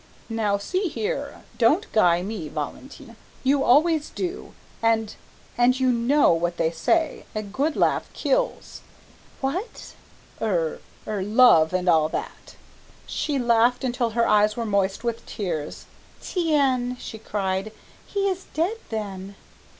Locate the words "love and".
11.21-11.87